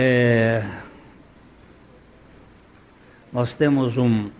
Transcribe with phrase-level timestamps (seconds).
[0.00, 0.64] É,
[3.32, 4.30] nós temos um,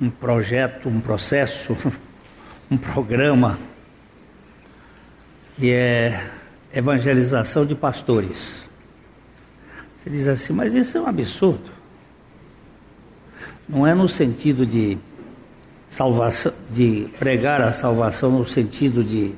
[0.00, 1.76] um projeto, um processo,
[2.70, 3.58] um programa
[5.56, 6.30] que é
[6.72, 8.64] evangelização de pastores.
[9.98, 11.72] Você diz assim, mas isso é um absurdo.
[13.68, 14.96] Não é no sentido de
[15.88, 19.34] salvação, de pregar a salvação no sentido de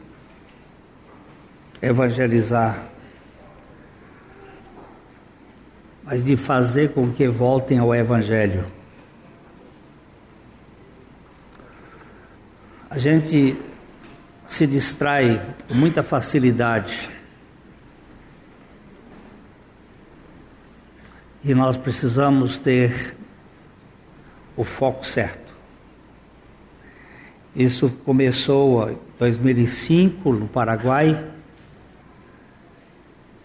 [1.81, 2.87] evangelizar,
[6.05, 8.65] mas de fazer com que voltem ao evangelho.
[12.91, 13.57] A gente
[14.49, 17.11] se distrai com muita facilidade.
[21.45, 23.15] E nós precisamos ter
[24.57, 25.55] o foco certo.
[27.55, 31.38] Isso começou em 2005 no Paraguai.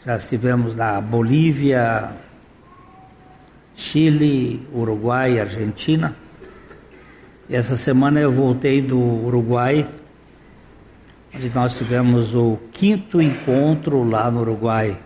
[0.06, 2.12] Já estivemos na Bolívia,
[3.74, 6.14] Chile, Uruguai, Argentina.
[7.48, 9.88] E essa semana eu voltei do Uruguai,
[11.34, 15.00] onde nós tivemos o quinto encontro lá no Uruguai,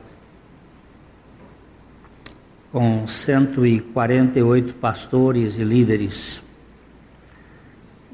[2.71, 6.41] com 148 pastores e líderes.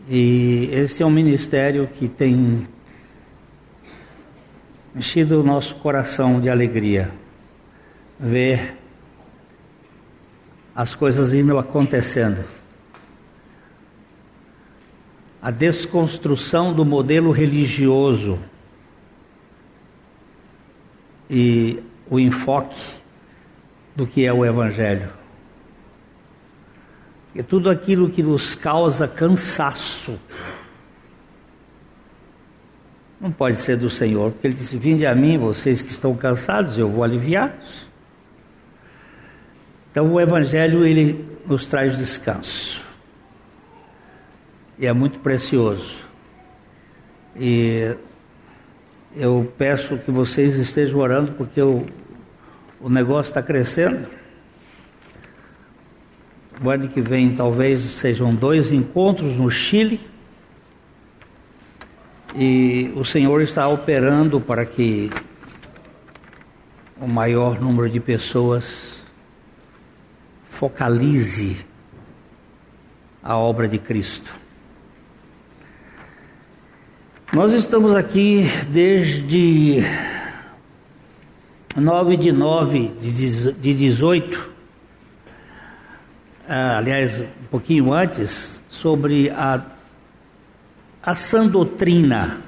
[0.09, 2.67] E esse é um ministério que tem
[4.95, 7.11] enchido o nosso coração de alegria
[8.19, 8.77] ver
[10.75, 12.43] as coisas indo acontecendo
[15.41, 18.39] a desconstrução do modelo religioso
[21.29, 22.79] e o enfoque
[23.93, 25.09] do que é o Evangelho.
[27.35, 30.17] E tudo aquilo que nos causa cansaço
[33.23, 36.77] não pode ser do Senhor, porque Ele disse: Vinde a mim, vocês que estão cansados,
[36.77, 37.87] eu vou aliviá-los.
[39.89, 42.83] Então, o Evangelho ele nos traz descanso
[44.77, 46.03] e é muito precioso.
[47.39, 47.95] E
[49.15, 51.85] eu peço que vocês estejam orando porque o,
[52.81, 54.07] o negócio está crescendo.
[56.61, 59.99] O ano que vem talvez sejam dois encontros no Chile.
[62.35, 65.11] E o Senhor está operando para que
[66.99, 69.03] o maior número de pessoas
[70.49, 71.63] focalize
[73.21, 74.33] a obra de Cristo.
[77.31, 79.83] Nós estamos aqui desde
[81.75, 82.91] 9 de 9
[83.59, 84.49] de 18,
[86.47, 89.72] ah, aliás, um pouquinho antes, sobre a,
[91.03, 92.41] a sã doutrina,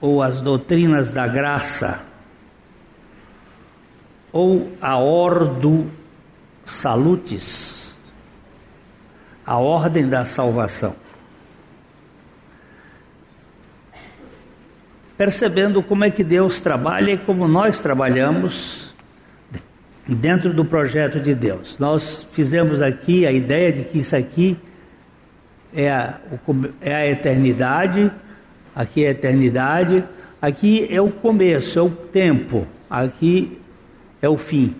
[0.00, 2.00] ou as doutrinas da graça,
[4.32, 5.90] ou a ordo
[6.64, 7.94] salutis,
[9.44, 10.94] a ordem da salvação.
[15.16, 18.94] percebendo como é que Deus trabalha e como nós trabalhamos
[20.06, 21.78] dentro do projeto de Deus.
[21.78, 24.56] Nós fizemos aqui a ideia de que isso aqui
[25.76, 26.18] é a,
[26.80, 28.10] é a eternidade,
[28.74, 30.04] aqui é a eternidade,
[30.42, 33.60] aqui é o começo, é o tempo, aqui
[34.20, 34.74] é o fim.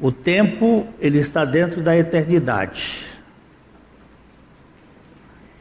[0.00, 3.08] O tempo, ele está dentro da eternidade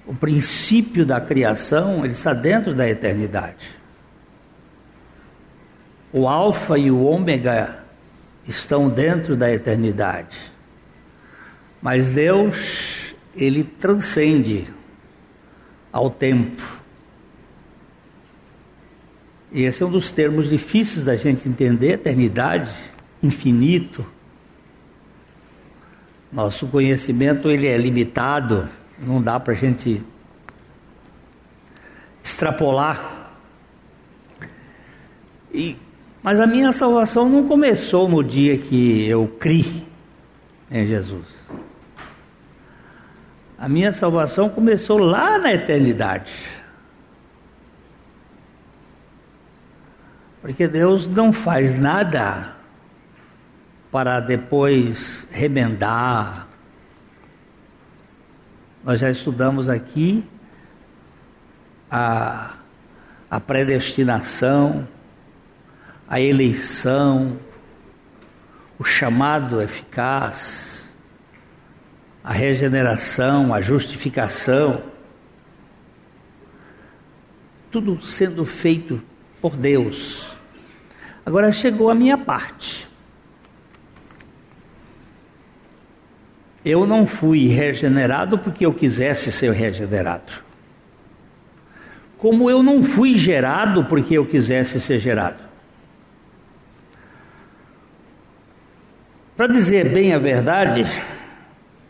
[0.08, 3.70] o princípio da criação, ele está dentro da eternidade.
[6.14, 7.80] O alfa e o ômega
[8.48, 10.38] estão dentro da eternidade.
[11.88, 14.68] Mas Deus, ele transcende
[15.90, 16.62] ao tempo.
[19.54, 22.74] E esse é um dos termos difíceis da gente entender, eternidade,
[23.24, 24.06] infinito.
[26.30, 28.68] Nosso conhecimento ele é limitado
[29.00, 30.04] não dá para a gente
[32.22, 33.32] extrapolar.
[35.54, 35.78] E,
[36.22, 39.88] mas a minha salvação não começou no dia que eu criei
[40.70, 41.38] em Jesus.
[43.58, 46.34] A minha salvação começou lá na eternidade.
[50.42, 52.56] Porque Deus não faz nada
[53.92, 56.48] para depois remendar,
[58.84, 60.24] nós já estudamos aqui
[61.92, 62.54] a,
[63.30, 64.88] a predestinação,
[66.08, 67.38] a eleição,
[68.80, 70.77] o chamado eficaz,
[72.28, 74.84] a regeneração, a justificação.
[77.72, 79.02] tudo sendo feito
[79.42, 80.36] por Deus.
[81.26, 82.86] Agora chegou a minha parte.
[86.66, 90.34] Eu não fui regenerado porque eu quisesse ser regenerado.
[92.18, 95.42] Como eu não fui gerado porque eu quisesse ser gerado.
[99.38, 100.86] Para dizer bem a verdade,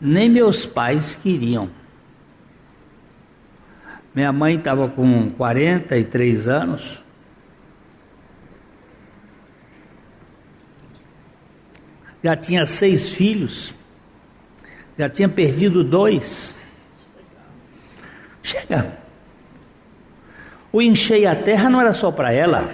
[0.00, 1.68] nem meus pais queriam.
[4.14, 6.98] Minha mãe estava com 43 anos.
[12.22, 13.74] Já tinha seis filhos.
[14.98, 16.54] Já tinha perdido dois.
[18.42, 18.98] Chega.
[20.72, 22.68] O encher a terra não era só para ela.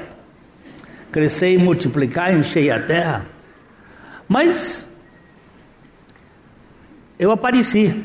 [1.12, 3.26] Crescer e multiplicar, encher a terra.
[4.26, 4.83] Mas
[7.24, 8.04] eu apareci.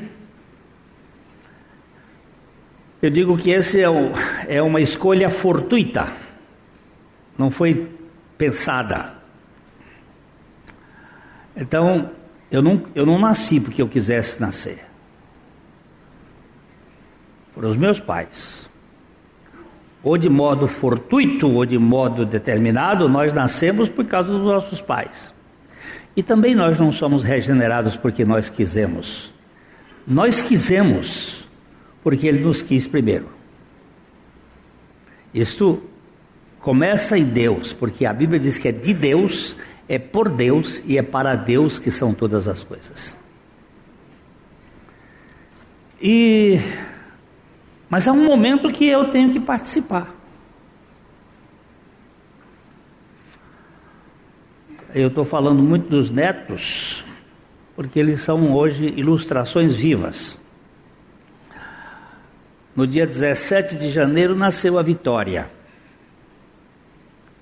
[3.02, 3.88] Eu digo que esse é,
[4.48, 6.08] é uma escolha fortuita,
[7.38, 7.90] não foi
[8.38, 9.14] pensada.
[11.56, 12.12] Então,
[12.50, 14.86] eu não, eu não nasci porque eu quisesse nascer.
[17.54, 18.70] Foram os meus pais.
[20.02, 25.34] Ou de modo fortuito, ou de modo determinado, nós nascemos por causa dos nossos pais.
[26.16, 29.34] E também nós não somos regenerados porque nós quisemos.
[30.06, 31.48] Nós quisemos
[32.04, 33.30] porque Ele nos quis primeiro.
[35.34, 35.82] Isto
[36.60, 39.56] começa em Deus, porque a Bíblia diz que é de Deus,
[39.88, 43.16] é por Deus e é para Deus que são todas as coisas.
[46.02, 46.60] E
[47.90, 50.16] mas há um momento que eu tenho que participar.
[54.92, 57.06] Eu estou falando muito dos netos,
[57.76, 60.36] porque eles são hoje ilustrações vivas.
[62.76, 65.48] No dia 17 de janeiro nasceu a Vitória.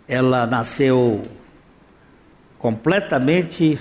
[0.05, 1.21] Ela nasceu
[2.59, 3.79] completamente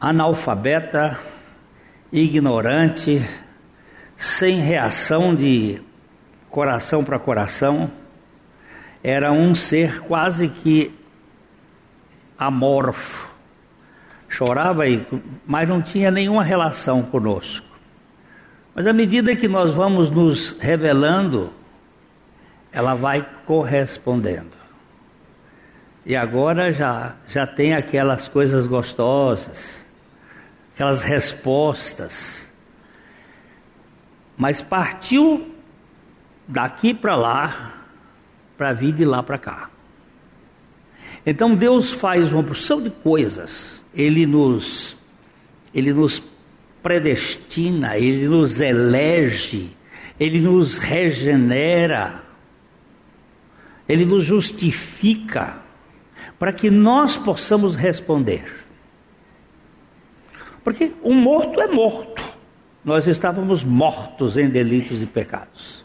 [0.00, 1.18] analfabeta,
[2.10, 3.22] ignorante,
[4.16, 5.82] sem reação de
[6.48, 7.90] coração para coração.
[9.04, 11.01] Era um ser quase que
[12.46, 13.30] amorfo.
[14.28, 14.84] Chorava,
[15.46, 17.66] mas não tinha nenhuma relação conosco.
[18.74, 21.52] Mas à medida que nós vamos nos revelando,
[22.72, 24.62] ela vai correspondendo.
[26.04, 29.84] E agora já, já tem aquelas coisas gostosas,
[30.74, 32.46] aquelas respostas.
[34.36, 35.54] Mas partiu
[36.48, 37.74] daqui para lá,
[38.56, 39.70] para vir de lá para cá.
[41.24, 43.84] Então Deus faz uma porção de coisas.
[43.94, 44.96] Ele nos
[45.74, 46.22] ele nos
[46.82, 49.70] predestina, ele nos elege,
[50.18, 52.22] ele nos regenera.
[53.88, 55.56] Ele nos justifica
[56.38, 58.44] para que nós possamos responder.
[60.64, 62.22] Porque um morto é morto.
[62.84, 65.81] Nós estávamos mortos em delitos e pecados.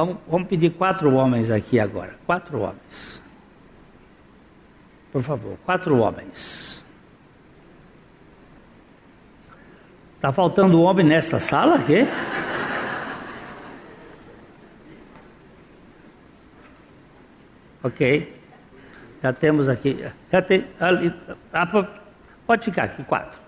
[0.00, 2.14] Vamos, vamos pedir quatro homens aqui agora.
[2.24, 3.20] Quatro homens.
[5.12, 6.82] Por favor, quatro homens.
[10.16, 11.98] Está faltando homem nessa sala aqui?
[17.84, 18.40] ok.
[19.22, 20.02] Já temos aqui.
[20.32, 21.14] Já tem, ali,
[22.46, 23.38] pode ficar aqui, quatro.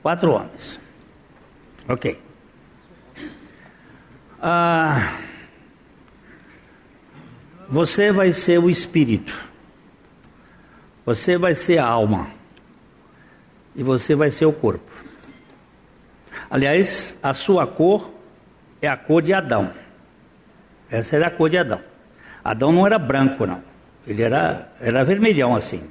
[0.00, 0.80] Quatro homens.
[1.86, 2.18] Ok.
[4.40, 5.33] Ah.
[7.74, 9.34] Você vai ser o espírito.
[11.04, 12.30] Você vai ser a alma.
[13.74, 14.92] E você vai ser o corpo.
[16.48, 18.12] Aliás, a sua cor
[18.80, 19.74] é a cor de Adão.
[20.88, 21.80] Essa era a cor de Adão.
[22.44, 23.60] Adão não era branco, não.
[24.06, 25.82] Ele era, era vermelhão assim.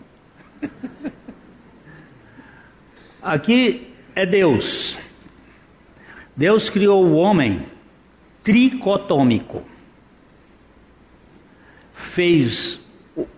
[3.21, 4.97] Aqui é Deus.
[6.33, 7.65] Deus criou o homem
[8.41, 9.72] tricotômico
[12.03, 12.79] fez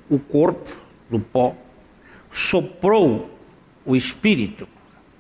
[0.10, 0.72] o corpo
[1.10, 1.56] do pó,
[2.32, 3.30] soprou
[3.86, 4.68] o espírito,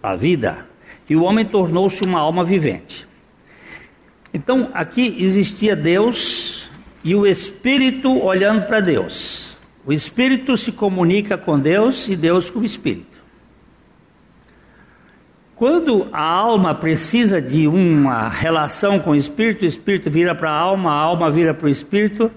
[0.01, 0.67] a vida,
[1.07, 3.07] e o homem tornou-se uma alma vivente.
[4.33, 6.69] Então aqui existia Deus
[7.03, 9.55] e o espírito olhando para Deus.
[9.85, 13.15] O espírito se comunica com Deus e Deus com o espírito.
[15.55, 20.57] Quando a alma precisa de uma relação com o espírito, o espírito vira para a
[20.57, 22.29] alma, a alma vira para o espírito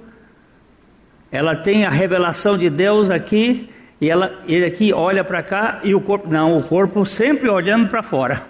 [1.30, 3.70] ela tem a revelação de Deus aqui
[4.00, 7.88] E ela, ele aqui olha para cá e o corpo, não, o corpo sempre olhando
[7.88, 8.42] para fora.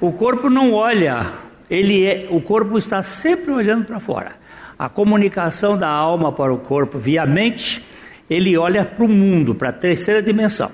[0.00, 1.26] O corpo não olha,
[1.68, 4.32] ele é, o corpo está sempre olhando para fora.
[4.78, 7.84] A comunicação da alma para o corpo via mente,
[8.28, 10.70] ele olha para o mundo, para a terceira dimensão.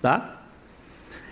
[0.00, 0.40] Tá?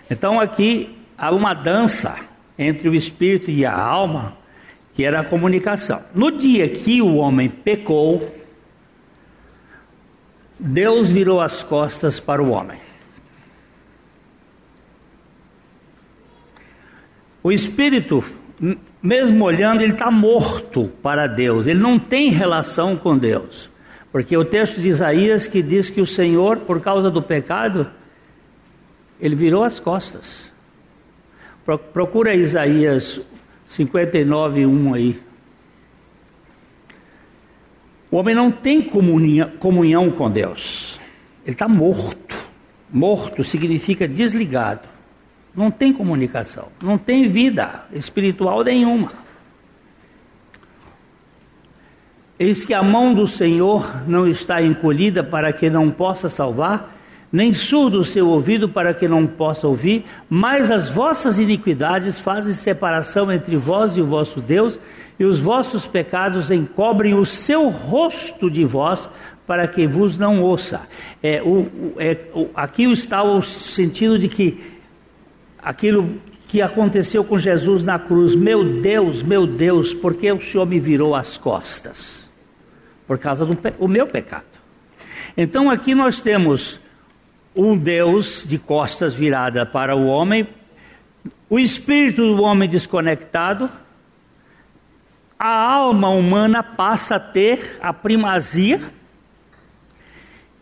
[0.09, 2.15] Então aqui há uma dança
[2.57, 4.37] entre o espírito e a alma,
[4.95, 6.01] que era a comunicação.
[6.15, 8.33] No dia que o homem pecou,
[10.57, 12.79] Deus virou as costas para o homem.
[17.43, 18.23] O espírito,
[19.03, 23.69] mesmo olhando, ele está morto para Deus, ele não tem relação com Deus.
[24.13, 27.91] Porque o texto de Isaías que diz que o Senhor, por causa do pecado,
[29.19, 30.49] ele virou as costas.
[31.91, 33.19] Procura Isaías
[33.67, 35.21] 59, 1 aí.
[38.11, 40.99] O homem não tem comunhão, comunhão com Deus.
[41.43, 42.35] Ele está morto.
[42.91, 44.87] Morto significa desligado.
[45.55, 46.69] Não tem comunicação.
[46.81, 49.11] Não tem vida espiritual nenhuma.
[52.37, 56.94] Eis que a mão do Senhor não está encolhida para que não possa salvar,
[57.35, 62.53] nem surdo o seu ouvido para que não possa ouvir, mas as vossas iniquidades fazem
[62.53, 64.79] separação entre vós e o vosso Deus,
[65.19, 69.09] e os vossos pecados encobrem o seu rosto de vós,
[69.45, 70.87] para que vos não ouça.
[71.21, 74.71] É, o, é, o, aqui está o sentido de que
[75.61, 80.65] aquilo que aconteceu com Jesus na cruz, meu Deus, meu Deus, por que o Senhor
[80.65, 82.29] me virou as costas?
[83.05, 84.45] Por causa do o meu pecado.
[85.35, 86.79] Então aqui nós temos
[87.55, 90.47] um Deus de costas virada para o homem,
[91.49, 93.69] o espírito do homem desconectado,
[95.37, 98.81] a alma humana passa a ter a primazia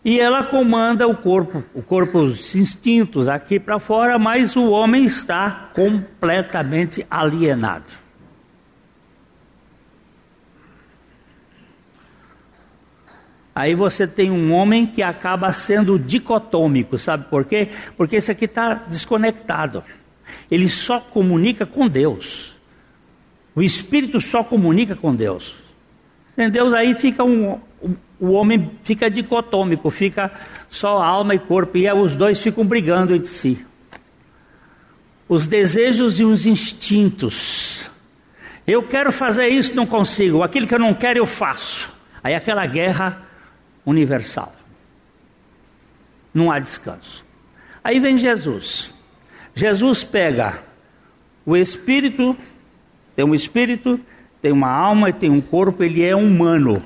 [0.04, 5.04] e ela comanda o corpo, o corpo, os instintos aqui para fora, mas o homem
[5.04, 8.03] está completamente alienado.
[13.54, 17.68] Aí você tem um homem que acaba sendo dicotômico, sabe por quê?
[17.96, 19.84] Porque esse aqui está desconectado.
[20.50, 22.56] Ele só comunica com Deus.
[23.54, 25.54] O espírito só comunica com Deus.
[26.50, 27.60] Deus aí fica um,
[28.18, 30.32] o homem fica dicotômico, fica
[30.68, 33.64] só alma e corpo, e os dois ficam brigando entre si.
[35.28, 37.90] Os desejos e os instintos.
[38.66, 40.42] Eu quero fazer isso, não consigo.
[40.42, 41.92] Aquilo que eu não quero, eu faço.
[42.22, 43.22] Aí aquela guerra
[43.84, 44.52] universal.
[46.32, 47.24] Não há descanso.
[47.82, 48.90] Aí vem Jesus.
[49.54, 50.58] Jesus pega
[51.46, 52.36] o espírito,
[53.14, 54.00] tem um espírito,
[54.40, 56.82] tem uma alma e tem um corpo, ele é humano.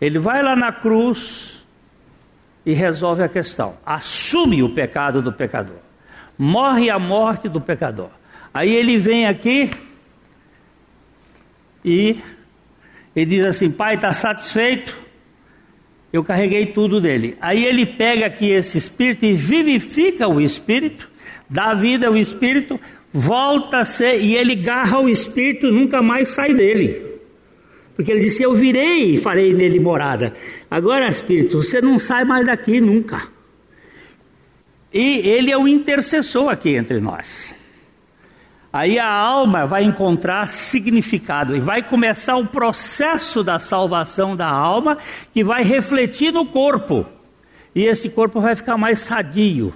[0.00, 1.64] Ele vai lá na cruz
[2.64, 3.76] e resolve a questão.
[3.84, 5.78] Assume o pecado do pecador.
[6.38, 8.10] Morre a morte do pecador.
[8.54, 9.70] Aí ele vem aqui
[11.84, 12.20] e,
[13.14, 14.96] e diz assim: Pai, está satisfeito?
[16.12, 17.36] Eu carreguei tudo dele.
[17.40, 21.08] Aí ele pega aqui esse espírito e vivifica o espírito,
[21.48, 22.78] dá vida ao espírito,
[23.12, 27.12] volta a ser, e ele garra o espírito nunca mais sai dele.
[27.94, 30.34] Porque ele disse: Eu virei e farei nele morada.
[30.70, 33.22] Agora, espírito, você não sai mais daqui nunca.
[34.92, 37.54] E ele é o intercessor aqui entre nós.
[38.72, 44.96] Aí a alma vai encontrar significado e vai começar o processo da salvação da alma
[45.30, 47.04] que vai refletir no corpo.
[47.74, 49.74] E esse corpo vai ficar mais sadio,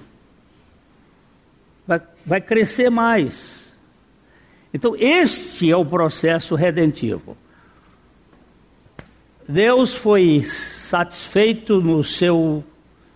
[1.86, 3.56] vai, vai crescer mais.
[4.72, 7.36] Então, este é o processo redentivo.
[9.48, 12.64] Deus foi satisfeito no seu,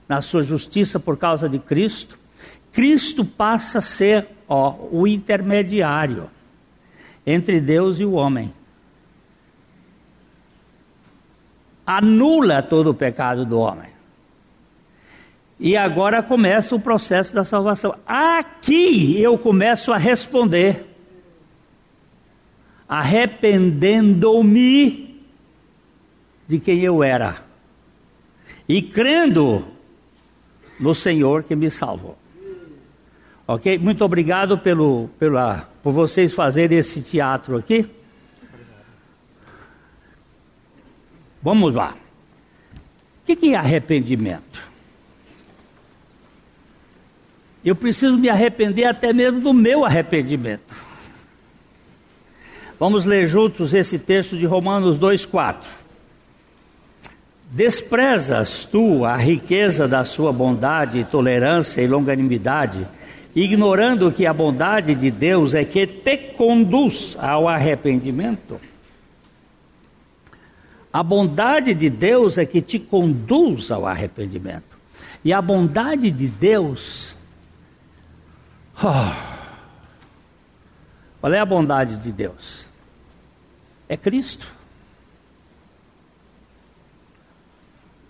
[0.08, 2.18] na sua justiça por causa de Cristo.
[2.72, 6.28] Cristo passa a ser ó, o intermediário
[7.24, 8.52] entre Deus e o homem.
[11.86, 13.88] Anula todo o pecado do homem.
[15.58, 17.94] E agora começa o processo da salvação.
[18.04, 20.86] Aqui eu começo a responder.
[22.88, 25.22] Arrependendo-me
[26.48, 27.44] de quem eu era.
[28.68, 29.64] E crendo
[30.80, 32.19] no Senhor que me salvou.
[33.52, 33.78] Ok?
[33.78, 37.84] Muito obrigado pelo, pela, por vocês fazerem esse teatro aqui.
[41.42, 41.96] Vamos lá.
[42.72, 44.62] O que, que é arrependimento?
[47.64, 50.72] Eu preciso me arrepender até mesmo do meu arrependimento.
[52.78, 55.56] Vamos ler juntos esse texto de Romanos 2,4.
[57.50, 62.86] Desprezas tu a riqueza da sua bondade, tolerância e longanimidade,
[63.34, 68.60] ignorando que a bondade de Deus é que te conduz ao arrependimento?
[70.92, 74.76] A bondade de Deus é que te conduz ao arrependimento.
[75.24, 77.16] E a bondade de Deus.
[78.82, 79.30] Oh,
[81.20, 82.68] qual é a bondade de Deus?
[83.88, 84.46] É Cristo.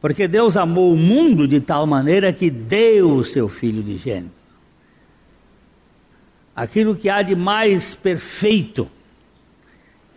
[0.00, 4.39] Porque Deus amou o mundo de tal maneira que deu o seu Filho de gênero.
[6.60, 8.86] Aquilo que há de mais perfeito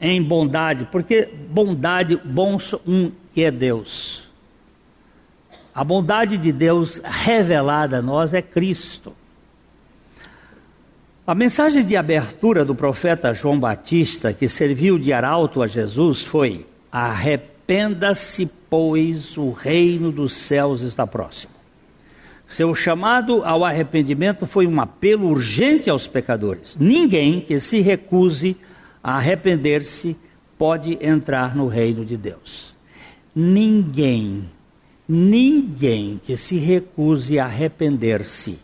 [0.01, 4.27] em bondade, porque bondade, bom um que é Deus.
[5.73, 9.15] A bondade de Deus revelada a nós é Cristo.
[11.25, 16.65] A mensagem de abertura do profeta João Batista, que serviu de arauto a Jesus, foi:
[16.91, 21.52] Arrependa-se, pois o reino dos céus está próximo.
[22.47, 26.77] Seu chamado ao arrependimento foi um apelo urgente aos pecadores.
[26.79, 28.55] Ninguém que se recuse
[29.03, 30.15] a arrepender-se
[30.57, 32.73] pode entrar no reino de Deus.
[33.35, 34.49] Ninguém,
[35.07, 38.59] ninguém que se recuse a arrepender-se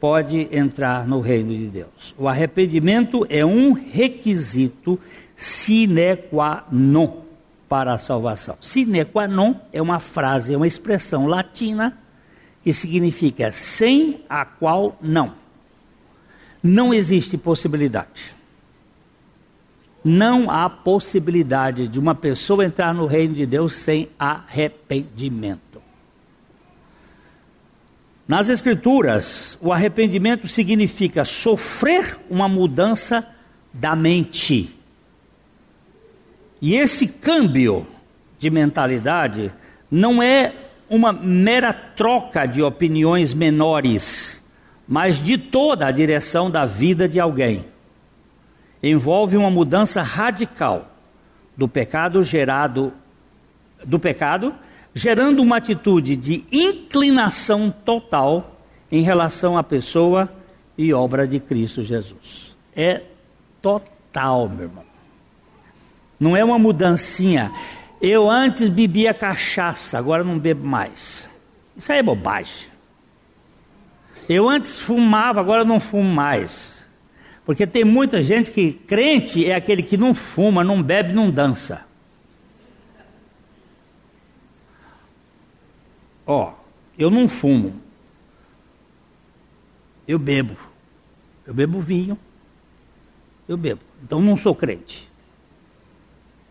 [0.00, 2.14] pode entrar no reino de Deus.
[2.16, 4.98] O arrependimento é um requisito
[5.36, 7.24] sine qua non
[7.68, 8.56] para a salvação.
[8.60, 11.98] Sine qua non é uma frase, é uma expressão latina
[12.68, 15.32] que significa sem a qual não.
[16.62, 18.36] Não existe possibilidade.
[20.04, 25.80] Não há possibilidade de uma pessoa entrar no reino de Deus sem arrependimento.
[28.28, 33.26] Nas Escrituras, o arrependimento significa sofrer uma mudança
[33.72, 34.76] da mente.
[36.60, 37.86] E esse câmbio
[38.38, 39.50] de mentalidade
[39.90, 40.52] não é
[40.88, 44.42] uma mera troca de opiniões menores,
[44.86, 47.64] mas de toda a direção da vida de alguém.
[48.82, 50.90] Envolve uma mudança radical
[51.56, 52.92] do pecado gerado
[53.84, 54.54] do pecado
[54.94, 58.58] gerando uma atitude de inclinação total
[58.90, 60.28] em relação à pessoa
[60.76, 62.56] e obra de Cristo Jesus.
[62.74, 63.02] É
[63.60, 64.84] total, meu irmão.
[66.18, 67.52] Não é uma mudancinha.
[68.00, 71.28] Eu antes bebia cachaça, agora não bebo mais.
[71.76, 72.68] Isso aí é bobagem.
[74.28, 76.86] Eu antes fumava, agora não fumo mais.
[77.44, 81.86] Porque tem muita gente que crente é aquele que não fuma, não bebe, não dança.
[86.26, 86.52] Ó,
[86.98, 87.80] eu não fumo.
[90.06, 90.56] Eu bebo.
[91.46, 92.18] Eu bebo vinho.
[93.48, 93.80] Eu bebo.
[94.02, 95.07] Então não sou crente.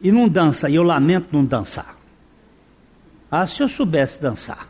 [0.02, 1.98] E não dança, e eu lamento não dançar.
[3.30, 4.68] Ah, se eu soubesse dançar.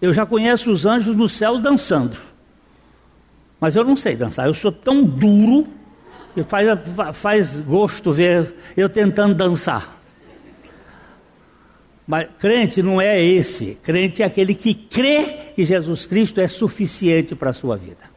[0.00, 2.16] Eu já conheço os anjos no céu dançando.
[3.60, 4.46] Mas eu não sei dançar.
[4.46, 5.68] Eu sou tão duro
[6.34, 6.66] que faz,
[7.14, 10.00] faz gosto ver eu tentando dançar.
[12.06, 13.78] Mas crente não é esse.
[13.82, 18.10] Crente é aquele que crê que Jesus Cristo é suficiente para a sua vida.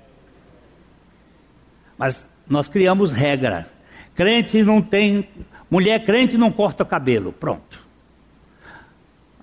[1.97, 3.73] Mas nós criamos regras.
[4.15, 5.27] Crente não tem.
[5.69, 7.33] Mulher crente não corta o cabelo.
[7.33, 7.85] Pronto.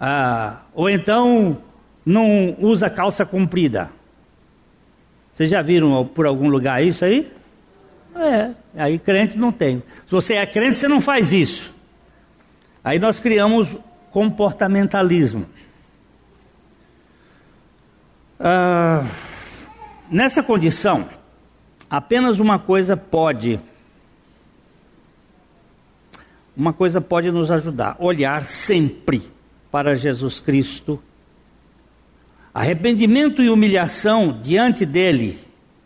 [0.00, 1.58] Ah, ou então
[2.04, 3.90] não usa calça comprida.
[5.32, 7.32] Vocês já viram por algum lugar isso aí?
[8.14, 9.82] É, aí crente não tem.
[10.06, 11.72] Se você é crente, você não faz isso.
[12.84, 13.78] Aí nós criamos
[14.10, 15.46] comportamentalismo.
[18.38, 19.04] Ah,
[20.10, 21.06] nessa condição,
[21.88, 23.60] apenas uma coisa pode,
[26.56, 29.22] uma coisa pode nos ajudar: olhar sempre
[29.70, 31.02] para Jesus Cristo.
[32.54, 35.38] Arrependimento e humilhação diante dele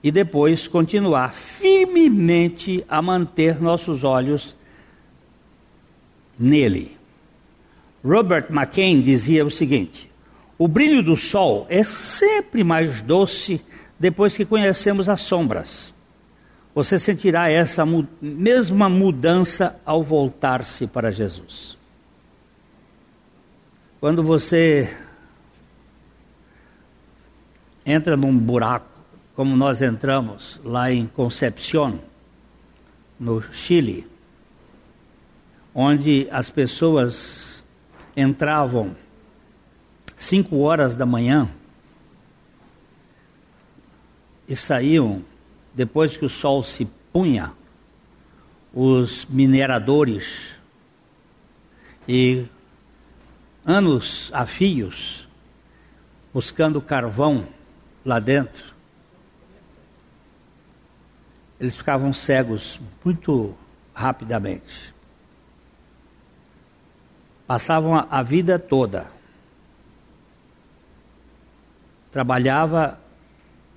[0.02, 4.56] e depois continuar firmemente a manter nossos olhos
[6.38, 6.96] nele.
[8.04, 10.10] Robert McCain dizia o seguinte:
[10.58, 13.60] o brilho do sol é sempre mais doce
[13.98, 15.94] depois que conhecemos as sombras.
[16.76, 17.86] Você sentirá essa
[18.20, 21.74] mesma mudança ao voltar-se para Jesus.
[23.98, 24.94] Quando você
[27.86, 28.90] entra num buraco,
[29.34, 31.98] como nós entramos lá em Concepción,
[33.18, 34.06] no Chile,
[35.74, 37.64] onde as pessoas
[38.14, 38.94] entravam
[40.14, 41.48] cinco horas da manhã
[44.46, 45.24] e saíam
[45.76, 47.52] depois que o sol se punha,
[48.72, 50.56] os mineradores
[52.08, 52.46] e
[53.62, 55.28] anos a fios
[56.32, 57.46] buscando carvão
[58.04, 58.74] lá dentro,
[61.60, 63.54] eles ficavam cegos muito
[63.94, 64.94] rapidamente.
[67.46, 69.06] Passavam a, vida toda.
[72.10, 72.98] Trabalhava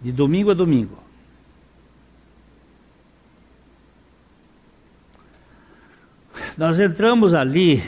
[0.01, 1.08] de domingo a domingo.
[6.57, 7.83] Nós entramos ali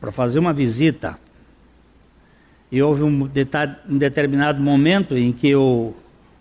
[0.00, 1.18] para fazer uma visita
[2.70, 3.24] e houve um,
[3.88, 5.94] um, determinado momento em que o,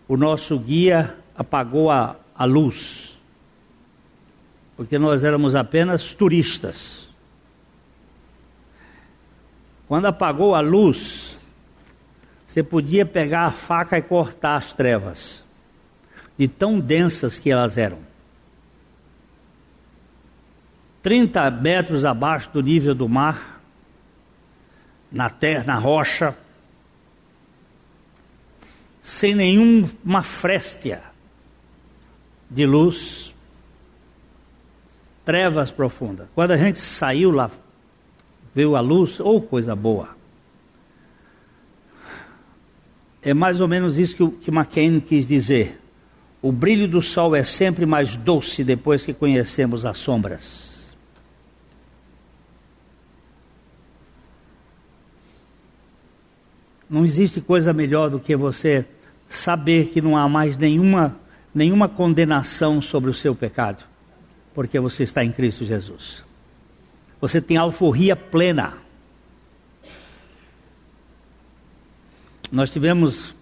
[0.08, 3.18] o nosso guia apagou a, a luz,
[4.78, 7.10] porque nós éramos apenas turistas.
[9.88, 11.39] Quando apagou a luz,
[12.46, 15.44] você podia pegar a faca e cortar as trevas,
[16.38, 18.09] de tão densas que elas eram.
[21.01, 23.62] 30 metros abaixo do nível do mar,
[25.12, 26.35] na terra, na rocha,
[29.01, 31.01] sem nenhuma fréstia
[32.49, 33.33] de luz,
[35.25, 36.27] trevas profundas.
[36.35, 37.49] Quando a gente saiu lá,
[38.53, 40.09] viu a luz, ou oh, coisa boa.
[43.21, 45.79] É mais ou menos isso que, que McCain quis dizer.
[46.41, 50.68] O brilho do sol é sempre mais doce depois que conhecemos as sombras.
[56.89, 58.86] Não existe coisa melhor do que você
[59.28, 61.15] saber que não há mais nenhuma,
[61.54, 63.84] nenhuma condenação sobre o seu pecado,
[64.56, 66.23] porque você está em Cristo Jesus.
[67.21, 68.73] Você tem alforria plena.
[72.52, 73.36] Nós tivemos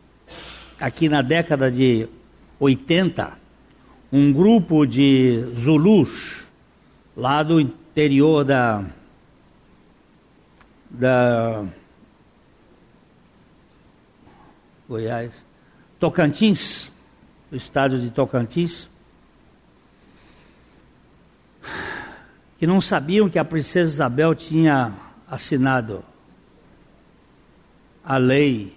[0.79, 2.07] aqui na década de
[2.59, 3.37] 80
[4.11, 6.47] um grupo de Zulus
[7.15, 8.83] lá do interior da
[10.89, 11.65] da
[14.87, 15.45] Goiás,
[15.99, 16.89] Tocantins,
[17.51, 18.87] o estado de Tocantins,
[22.57, 24.93] que não sabiam que a princesa Isabel tinha
[25.29, 26.03] assinado
[28.03, 28.73] a lei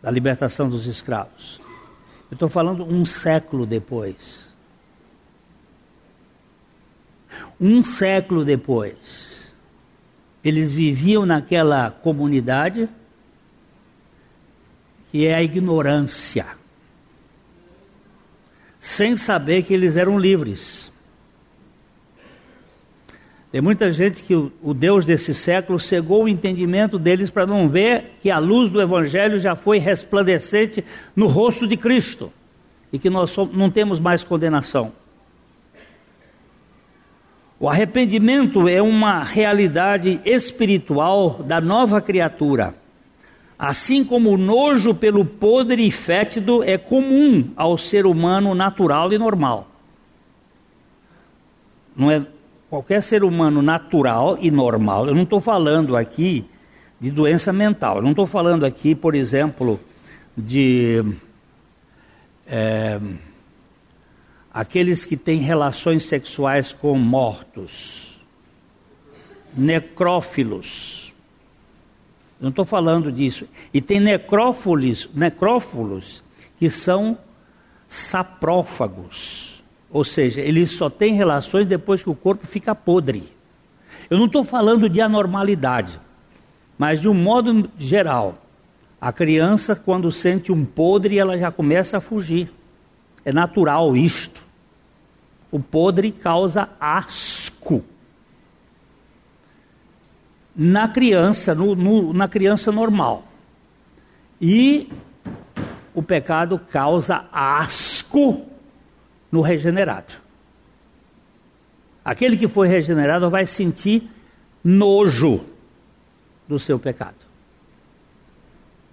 [0.00, 1.60] da libertação dos escravos.
[2.30, 4.50] Eu estou falando um século depois.
[7.60, 9.52] Um século depois.
[10.42, 12.88] Eles viviam naquela comunidade
[15.12, 16.46] que é a ignorância,
[18.80, 20.90] sem saber que eles eram livres.
[23.52, 28.14] Tem muita gente que o, Deus desse século cegou o entendimento deles para não ver
[28.22, 30.82] que a luz do Evangelho já foi resplandecente
[31.14, 32.32] no rosto de Cristo
[32.90, 34.92] e que nós não temos mais condenação.
[37.60, 42.80] O arrependimento é uma realidade espiritual da nova criatura.
[43.64, 49.18] Assim como o nojo pelo podre e fétido é comum ao ser humano natural e
[49.18, 49.68] normal.
[51.96, 52.26] Não é
[52.68, 56.44] qualquer ser humano natural e normal, eu não estou falando aqui
[56.98, 59.78] de doença mental, eu não estou falando aqui, por exemplo,
[60.36, 61.04] de
[62.48, 62.98] é,
[64.52, 68.20] aqueles que têm relações sexuais com mortos,
[69.56, 71.01] necrófilos.
[72.42, 73.48] Não estou falando disso.
[73.72, 76.22] E tem necrófilos, necrófilos
[76.58, 77.16] que são
[77.88, 79.52] saprófagos
[79.92, 83.24] ou seja, ele só tem relações depois que o corpo fica podre.
[84.08, 86.00] Eu não estou falando de anormalidade,
[86.78, 88.38] mas de um modo geral.
[88.98, 92.50] A criança, quando sente um podre, ela já começa a fugir.
[93.24, 94.42] É natural isto.
[95.50, 97.84] O podre causa asco.
[100.54, 103.24] Na criança, no, no, na criança normal.
[104.40, 104.90] E
[105.94, 108.46] o pecado causa asco
[109.30, 110.12] no regenerado.
[112.04, 114.10] Aquele que foi regenerado vai sentir
[114.62, 115.44] nojo
[116.48, 117.16] do seu pecado.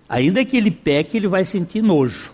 [0.07, 2.33] Ainda que ele peque, ele vai sentir nojo.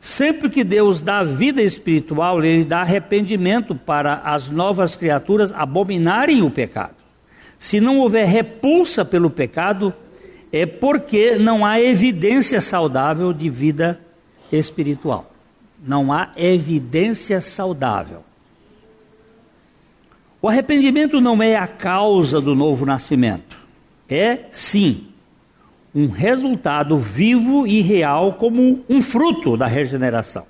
[0.00, 6.50] Sempre que Deus dá vida espiritual, Ele dá arrependimento para as novas criaturas abominarem o
[6.50, 6.94] pecado.
[7.58, 9.92] Se não houver repulsa pelo pecado,
[10.50, 14.00] é porque não há evidência saudável de vida
[14.50, 15.30] espiritual.
[15.86, 18.24] Não há evidência saudável.
[20.40, 23.58] O arrependimento não é a causa do novo nascimento.
[24.08, 25.08] É, sim,
[25.94, 30.46] um resultado vivo e real como um fruto da regeneração.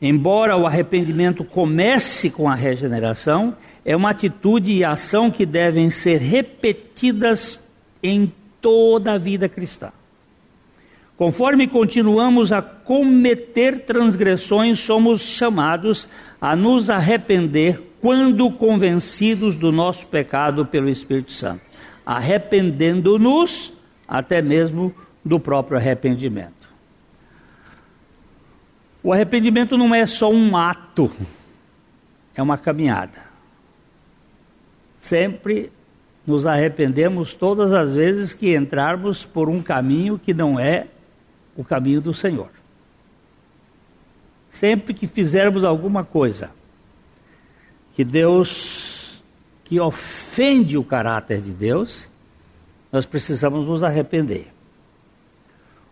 [0.00, 6.20] Embora o arrependimento comece com a regeneração, é uma atitude e ação que devem ser
[6.20, 7.60] repetidas
[8.02, 9.90] em toda a vida cristã.
[11.16, 16.08] Conforme continuamos a cometer transgressões, somos chamados
[16.40, 21.62] a nos arrepender quando convencidos do nosso pecado pelo Espírito Santo,
[22.04, 23.72] arrependendo-nos
[24.06, 26.68] até mesmo do próprio arrependimento.
[29.02, 31.10] O arrependimento não é só um ato,
[32.34, 33.26] é uma caminhada.
[35.00, 35.70] Sempre
[36.26, 40.86] nos arrependemos todas as vezes que entrarmos por um caminho que não é
[41.56, 42.50] o caminho do Senhor.
[44.50, 46.50] Sempre que fizermos alguma coisa
[47.94, 48.97] que Deus,
[49.68, 52.08] que ofende o caráter de Deus,
[52.90, 54.48] nós precisamos nos arrepender.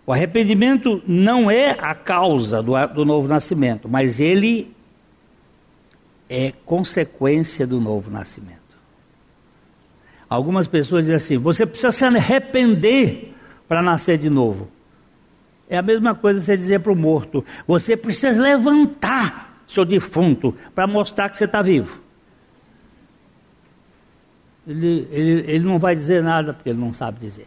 [0.06, 4.74] O arrependimento não é a causa do, do novo nascimento, mas ele
[6.28, 8.60] é consequência do novo nascimento.
[10.28, 13.34] Algumas pessoas dizem assim: você precisa se arrepender
[13.68, 14.70] para nascer de novo.
[15.68, 20.86] É a mesma coisa você dizer para o morto: você precisa levantar seu defunto para
[20.86, 22.06] mostrar que você está vivo.
[24.66, 27.46] Ele, ele, ele não vai dizer nada porque ele não sabe dizer.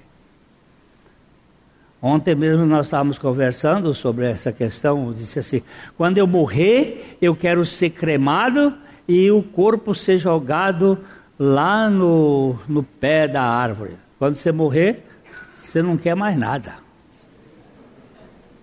[2.02, 5.12] Ontem mesmo nós estávamos conversando sobre essa questão.
[5.12, 5.62] Disse assim:
[5.98, 8.74] quando eu morrer, eu quero ser cremado
[9.08, 10.98] e o corpo ser jogado
[11.38, 13.98] lá no, no pé da árvore.
[14.18, 15.06] Quando você morrer,
[15.54, 16.76] você não quer mais nada.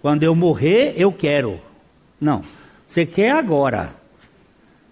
[0.01, 1.61] Quando eu morrer, eu quero.
[2.19, 2.42] Não,
[2.87, 3.90] você quer agora.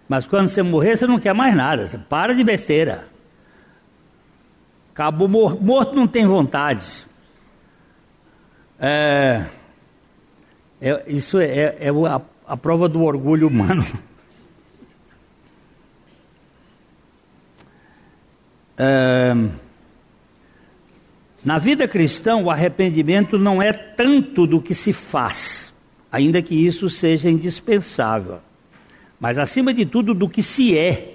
[0.06, 1.88] Mas quando você morrer, você não quer mais nada.
[1.88, 3.13] Você para de besteira.
[4.94, 7.04] Acabou morto, não tem vontade.
[8.78, 9.44] É,
[10.80, 13.84] é, isso é, é a, a prova do orgulho humano.
[18.76, 19.32] É,
[21.44, 25.72] na vida cristã, o arrependimento não é tanto do que se faz,
[26.10, 28.40] ainda que isso seja indispensável,
[29.20, 31.13] mas acima de tudo do que se é,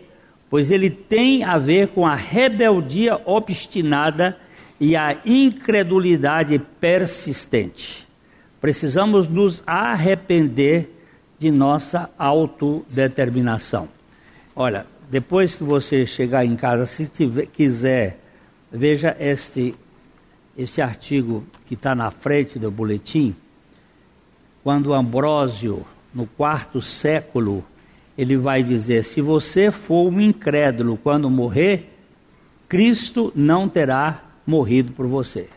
[0.50, 4.38] pois ele tem a ver com a rebeldia obstinada
[4.80, 8.08] e a incredulidade persistente.
[8.60, 10.90] Precisamos nos arrepender
[11.38, 13.88] de nossa autodeterminação.
[14.56, 18.20] Olha, depois que você chegar em casa, se tiver, quiser,
[18.72, 19.76] veja este,
[20.58, 23.36] este artigo que está na frente do boletim.
[24.64, 27.64] Quando Ambrósio, no quarto século,
[28.20, 31.90] ele vai dizer: se você for um incrédulo quando morrer,
[32.68, 35.48] Cristo não terá morrido por você.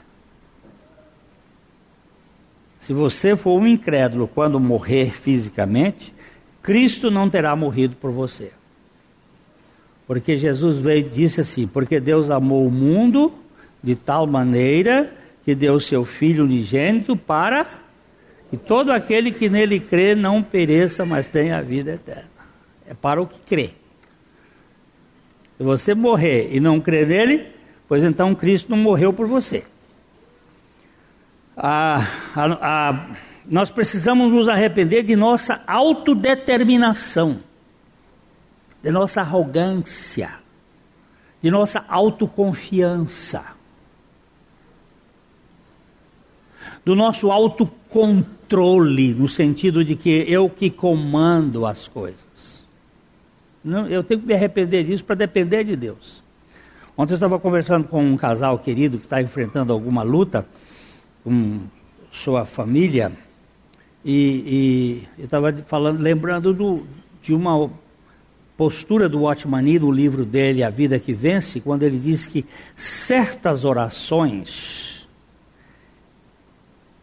[2.79, 6.15] Se você for um incrédulo quando morrer fisicamente,
[6.63, 8.53] Cristo não terá morrido por você.
[10.07, 13.35] Porque Jesus veio e disse assim: porque Deus amou o mundo
[13.83, 15.13] de tal maneira
[15.45, 17.67] que deu seu Filho unigênito para
[18.51, 22.32] que todo aquele que nele crê não pereça, mas tenha a vida eterna.
[22.93, 23.71] É para o que crê.
[25.57, 27.47] Se você morrer e não crer nele,
[27.89, 29.65] pois então Cristo não morreu por você.
[31.57, 32.07] Ah,
[33.47, 37.39] nós precisamos nos arrepender de nossa autodeterminação,
[38.83, 40.35] de nossa arrogância,
[41.41, 43.43] de nossa autoconfiança,
[46.85, 52.52] do nosso autocontrole, no sentido de que eu que comando as coisas.
[53.65, 56.23] Eu tenho que me arrepender disso para depender de Deus.
[56.97, 60.47] Ontem eu estava conversando com um casal querido que está enfrentando alguma luta
[61.25, 61.61] com
[62.11, 63.13] sua família
[64.05, 66.85] e, e eu estava falando, lembrando do,
[67.23, 67.71] de uma
[68.57, 69.21] postura do
[69.63, 72.45] Nee no livro dele A Vida que Vence, quando ele diz que
[72.77, 75.09] certas orações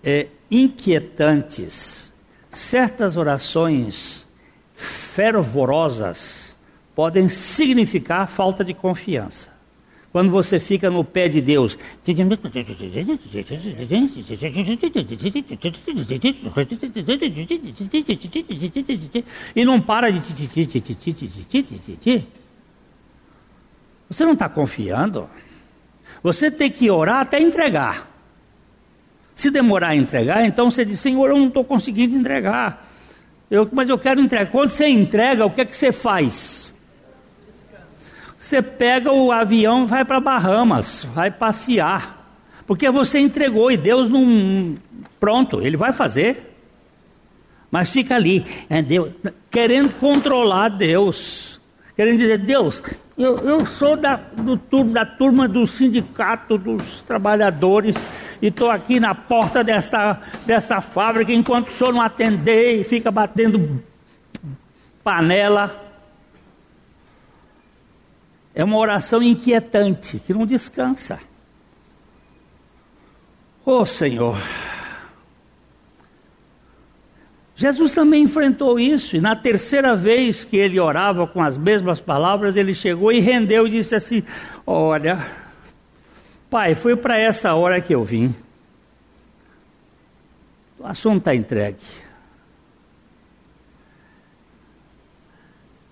[0.04, 2.12] é, inquietantes,
[2.50, 4.28] certas orações
[4.76, 6.48] fervorosas
[6.99, 9.47] podem significar falta de confiança.
[10.12, 11.79] Quando você fica no pé de Deus.
[19.55, 20.19] E não para de.
[24.09, 25.29] Você não está confiando.
[26.21, 28.12] Você tem que orar até entregar.
[29.33, 32.85] Se demorar a entregar, então você diz: Senhor, eu não estou conseguindo entregar.
[33.49, 34.51] Eu, mas eu quero entregar.
[34.51, 36.59] Quando você entrega, o que é que você faz?
[38.49, 42.33] Você pega o avião vai para Bahamas, vai passear.
[42.65, 44.75] Porque você entregou e Deus não.
[45.19, 46.57] Pronto, Ele vai fazer.
[47.69, 49.12] Mas fica ali, é Deus,
[49.51, 51.62] querendo controlar Deus.
[51.95, 52.81] Querendo dizer, Deus,
[53.15, 57.97] eu, eu sou da, do, da turma do sindicato dos trabalhadores
[58.41, 63.12] e estou aqui na porta dessa, dessa fábrica, enquanto o senhor não atender e fica
[63.12, 63.79] batendo
[65.03, 65.88] panela.
[68.60, 71.17] É uma oração inquietante, que não descansa.
[73.65, 74.38] Oh Senhor.
[77.56, 82.58] Jesus também enfrentou isso, e na terceira vez que ele orava com as mesmas palavras,
[82.58, 84.26] ele chegou e rendeu e disse assim:
[84.67, 85.26] Olha,
[86.50, 88.36] pai, foi para essa hora que eu vim.
[90.78, 91.86] O assunto está entregue.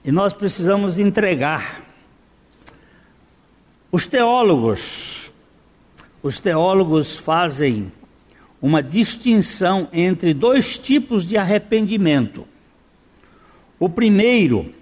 [0.04, 1.87] E nós precisamos entregar.
[3.90, 5.32] Os teólogos,
[6.22, 7.92] os teólogos fazem
[8.62, 12.46] uma distinção entre dois tipos de arrependimento.
[13.80, 14.74] O primeiro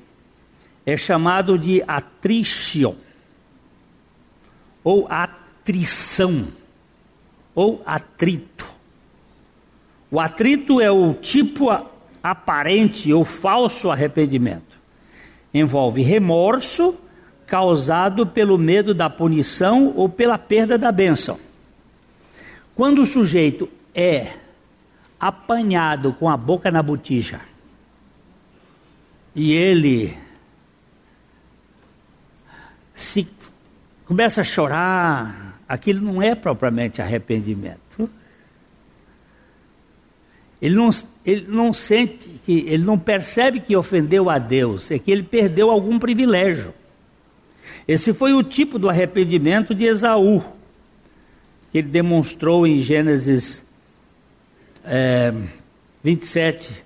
[0.86, 2.96] é chamado de atrition,
[4.84, 6.48] ou atrição,
[7.54, 8.66] ou atrito.
[10.10, 11.70] O atrito é o tipo
[12.24, 14.80] aparente ou falso arrependimento.
[15.54, 16.98] Envolve remorso
[17.48, 21.40] causado pelo medo da punição ou pela perda da bênção.
[22.76, 24.34] Quando o sujeito é
[25.20, 27.40] apanhado com a boca na botija
[29.34, 30.18] e ele
[32.94, 33.28] se
[34.06, 38.10] começa a chorar, aquilo não é propriamente arrependimento.
[40.62, 40.90] Ele não,
[41.26, 45.70] ele não sente que, ele não percebe que ofendeu a Deus, é que ele perdeu
[45.70, 46.74] algum privilégio.
[47.88, 50.44] Esse foi o tipo do arrependimento de Esaú
[51.76, 53.62] que ele demonstrou em Gênesis
[54.86, 55.34] é,
[56.02, 56.86] 27.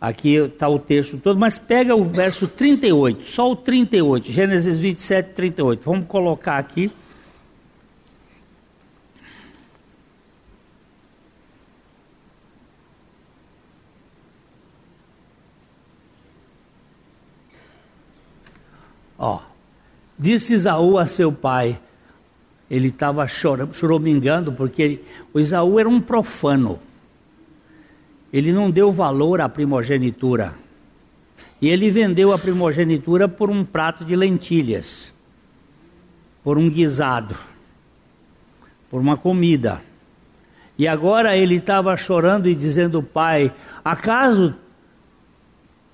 [0.00, 5.34] Aqui está o texto todo, mas pega o verso 38, só o 38, Gênesis 27,
[5.34, 5.82] 38.
[5.84, 6.90] Vamos colocar aqui.
[19.16, 19.53] Ó,
[20.18, 21.78] disse Isaú a seu pai:
[22.70, 26.78] ele estava choramingando porque ele, o Isaú era um profano.
[28.32, 30.54] Ele não deu valor à primogenitura.
[31.60, 35.12] E ele vendeu a primogenitura por um prato de lentilhas,
[36.42, 37.36] por um guisado,
[38.90, 39.80] por uma comida.
[40.76, 44.54] E agora ele estava chorando e dizendo: Pai, acaso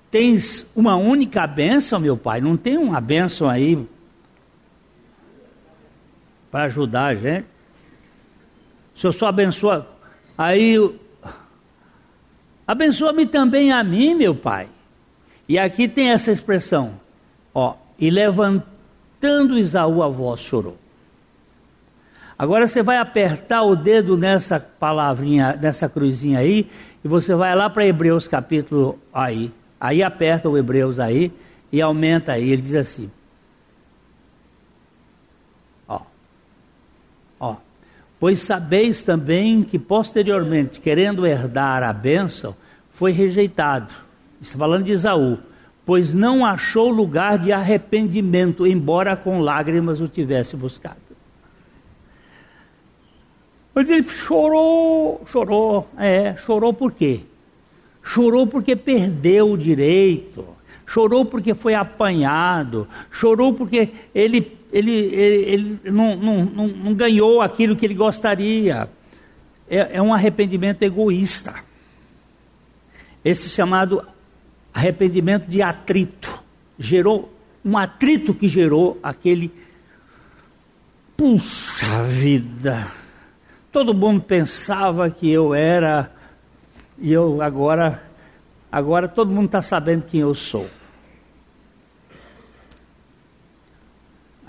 [0.09, 2.41] tens uma única bênção, meu pai?
[2.41, 3.87] Não tem uma bênção aí
[6.51, 7.45] para ajudar a gente.
[8.93, 9.87] O Senhor só abençoa.
[10.37, 10.77] Aí,
[12.67, 14.67] abençoa-me também a mim, meu Pai.
[15.47, 16.93] E aqui tem essa expressão,
[17.53, 20.77] ó, e levantando Isaú a voz chorou.
[22.37, 26.67] Agora você vai apertar o dedo nessa palavrinha, nessa cruzinha aí,
[27.03, 29.51] e você vai lá para Hebreus capítulo aí.
[29.79, 31.31] Aí aperta o Hebreus aí
[31.71, 32.49] e aumenta aí.
[32.49, 33.11] Ele diz assim:
[38.21, 42.55] Pois sabeis também que posteriormente, querendo herdar a bênção,
[42.91, 43.91] foi rejeitado.
[44.39, 45.39] Está falando de Isaú.
[45.83, 50.97] Pois não achou lugar de arrependimento, embora com lágrimas o tivesse buscado.
[53.73, 57.21] Mas ele chorou, chorou, é, chorou por quê?
[58.03, 60.45] Chorou porque perdeu o direito,
[60.85, 67.41] chorou porque foi apanhado, chorou porque ele ele, ele, ele não, não, não, não, ganhou
[67.41, 68.89] aquilo que ele gostaria.
[69.69, 71.55] É, é um arrependimento egoísta.
[73.23, 74.05] Esse chamado
[74.73, 76.41] arrependimento de atrito.
[76.79, 77.31] Gerou
[77.63, 79.51] um atrito que gerou aquele.
[81.17, 82.87] Puxa vida!
[83.71, 86.11] Todo mundo pensava que eu era,
[86.97, 88.03] e eu agora,
[88.69, 90.67] agora todo mundo está sabendo quem eu sou.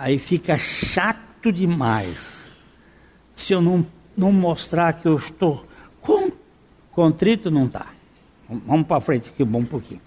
[0.03, 2.51] Aí fica chato demais.
[3.37, 3.87] Se eu não,
[4.17, 5.65] não mostrar que eu estou
[6.01, 6.33] com,
[6.91, 7.87] contrito, não está.
[8.49, 10.01] Vamos para frente aqui um pouquinho.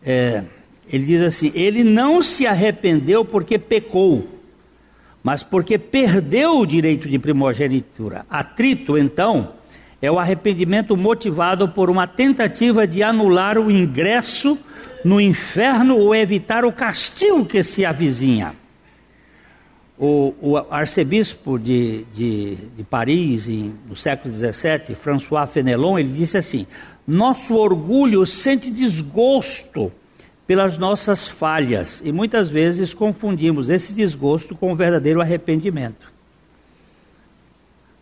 [0.00, 0.44] É,
[0.88, 4.28] ele diz assim: ele não se arrependeu porque pecou,
[5.24, 8.24] mas porque perdeu o direito de primogenitura.
[8.30, 9.54] Atrito, então,
[10.00, 14.56] é o arrependimento motivado por uma tentativa de anular o ingresso
[15.04, 18.54] no inferno ou evitar o castigo que se avizinha.
[19.96, 26.36] O, o arcebispo de, de, de Paris, em, no século XVII, François Fenelon, ele disse
[26.36, 26.66] assim:
[27.06, 29.92] Nosso orgulho sente desgosto
[30.46, 36.12] pelas nossas falhas e muitas vezes confundimos esse desgosto com o verdadeiro arrependimento.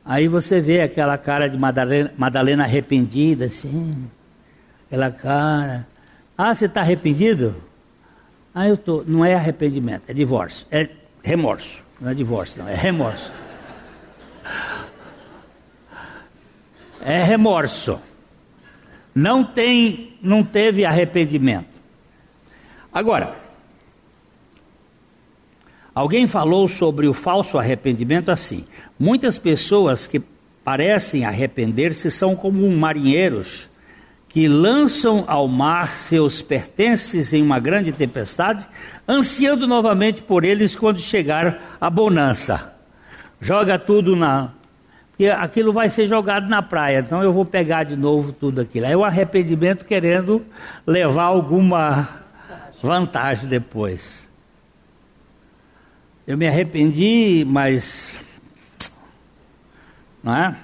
[0.05, 4.11] Aí você vê aquela cara de Madalena, Madalena arrependida, assim,
[4.86, 5.86] aquela cara.
[6.36, 7.55] Ah, você está arrependido?
[8.53, 9.05] Ah, eu tô.
[9.07, 10.88] Não é arrependimento, é divórcio, é
[11.23, 11.83] remorso.
[12.01, 13.33] Não é divórcio, não, é remorso.
[17.01, 18.01] É remorso.
[19.14, 21.66] Não tem, não teve arrependimento.
[22.93, 23.37] Agora,
[25.95, 28.64] alguém falou sobre o falso arrependimento assim:
[28.99, 30.20] muitas pessoas que
[30.64, 33.68] parecem arrepender-se são como marinheiros
[34.33, 38.66] que lançam ao mar seus pertences em uma grande tempestade,
[39.07, 42.72] ansiando novamente por eles quando chegar a bonança.
[43.39, 44.49] Joga tudo na.
[45.11, 48.87] Porque aquilo vai ser jogado na praia, então eu vou pegar de novo tudo aquilo.
[48.87, 50.43] É o arrependimento querendo
[50.87, 52.09] levar alguma
[52.83, 54.26] vantagem depois.
[56.26, 58.14] Eu me arrependi, mas.
[60.24, 60.57] Não é?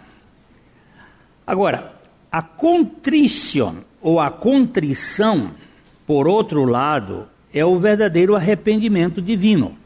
[1.47, 1.98] Agora,
[2.31, 5.51] a contrição ou a contrição,
[6.07, 9.77] por outro lado, é o verdadeiro arrependimento divino.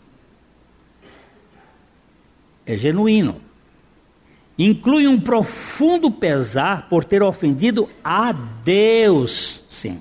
[2.67, 3.41] É genuíno.
[4.59, 10.01] Inclui um profundo pesar por ter ofendido a Deus, sim.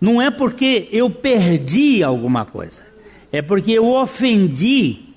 [0.00, 2.82] Não é porque eu perdi alguma coisa,
[3.30, 5.14] é porque eu ofendi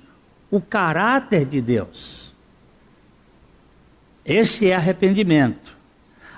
[0.52, 2.25] o caráter de Deus.
[4.26, 5.76] Este é arrependimento.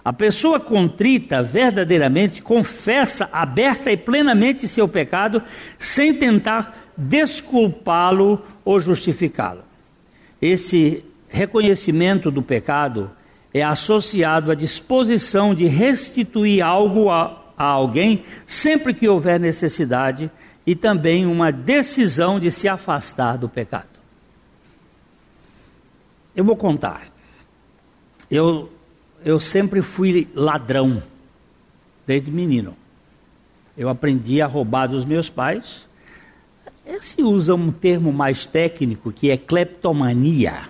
[0.04, 5.42] A pessoa contrita verdadeiramente confessa aberta e plenamente seu pecado,
[5.78, 9.64] sem tentar desculpá-lo ou justificá-lo.
[10.42, 13.12] Esse reconhecimento do pecado
[13.54, 20.32] é associado à disposição de restituir algo a, a alguém sempre que houver necessidade
[20.66, 23.88] e também uma decisão de se afastar do pecado.
[26.36, 27.17] Eu vou contar.
[28.30, 28.70] Eu,
[29.24, 31.02] eu sempre fui ladrão,
[32.06, 32.76] desde menino.
[33.78, 35.88] Eu aprendi a roubar dos meus pais.
[36.86, 40.70] Esse usa um termo mais técnico que é cleptomania,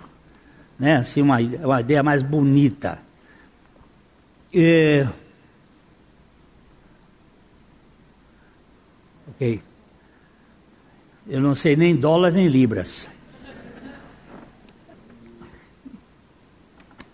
[0.77, 0.97] né?
[0.97, 2.99] Assim, uma, uma ideia mais bonita.
[4.53, 5.07] É...
[9.29, 9.61] Ok.
[11.27, 13.07] Eu não sei nem dólar nem libras.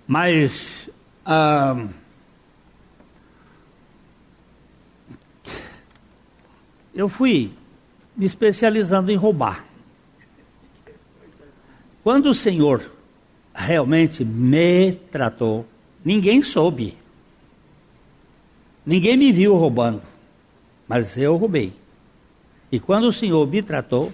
[0.08, 0.90] Mas
[1.26, 1.88] ah,
[6.94, 7.52] eu fui
[8.16, 9.66] me especializando em roubar.
[12.04, 12.92] Quando o Senhor
[13.56, 15.66] realmente me tratou,
[16.04, 16.98] ninguém soube.
[18.86, 20.02] Ninguém me viu roubando,
[20.86, 21.72] mas eu roubei.
[22.70, 24.12] E quando o Senhor me tratou,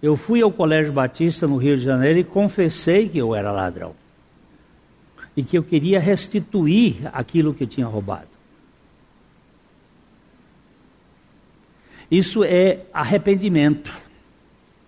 [0.00, 4.03] eu fui ao Colégio Batista no Rio de Janeiro e confessei que eu era ladrão
[5.36, 8.28] e que eu queria restituir aquilo que eu tinha roubado.
[12.10, 13.92] Isso é arrependimento,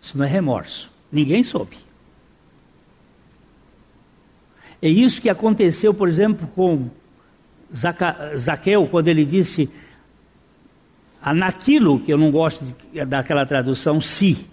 [0.00, 0.90] isso não é remorso.
[1.10, 1.76] Ninguém soube.
[4.80, 6.90] É isso que aconteceu, por exemplo, com
[8.36, 9.70] Zaqueu, quando ele disse,
[11.34, 14.46] naquilo que eu não gosto de, daquela tradução, se,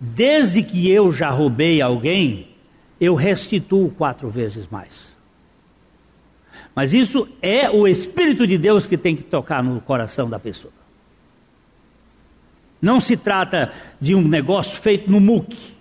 [0.00, 2.48] desde que eu já roubei alguém,
[3.00, 5.15] eu restituo quatro vezes mais.
[6.76, 10.74] Mas isso é o Espírito de Deus que tem que tocar no coração da pessoa.
[12.82, 15.74] Não se trata de um negócio feito no muque.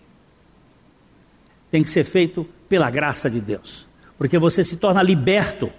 [1.70, 3.86] Tem que ser feito pela graça de Deus.
[4.18, 5.70] Porque você se torna liberto